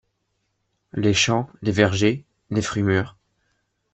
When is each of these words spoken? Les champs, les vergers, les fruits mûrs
Les 0.93 1.13
champs, 1.13 1.47
les 1.61 1.71
vergers, 1.71 2.25
les 2.49 2.63
fruits 2.63 2.81
mûrs 2.81 3.15